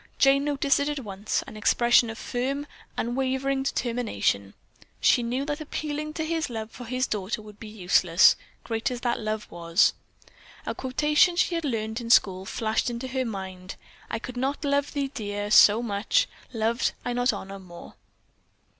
Jane 0.17 0.45
noticed 0.45 0.79
it 0.79 0.89
at 0.89 1.01
once; 1.03 1.43
an 1.45 1.55
expression 1.55 2.09
of 2.09 2.17
firm, 2.17 2.65
unwavering 2.97 3.61
determination. 3.61 4.55
She 4.99 5.21
knew 5.21 5.45
that 5.45 5.61
appealing 5.61 6.13
to 6.13 6.25
his 6.25 6.49
love 6.49 6.71
for 6.71 6.85
his 6.85 7.05
daughter 7.05 7.39
would 7.39 7.59
be 7.59 7.67
useless, 7.67 8.35
great 8.63 8.89
as 8.89 9.01
that 9.01 9.19
love 9.19 9.45
was. 9.51 9.93
A 10.65 10.73
quotation 10.73 11.35
she 11.35 11.53
had 11.53 11.65
learned 11.65 12.01
in 12.01 12.09
school 12.09 12.45
flashed 12.47 12.89
into 12.89 13.09
her 13.09 13.25
mind 13.25 13.75
"I 14.09 14.17
could 14.17 14.37
not 14.37 14.65
love 14.65 14.91
thee, 14.93 15.11
dear, 15.13 15.51
so 15.51 15.83
much, 15.83 16.27
loved 16.51 16.93
I 17.05 17.13
not 17.13 17.31
honor 17.31 17.59
more." 17.59 17.93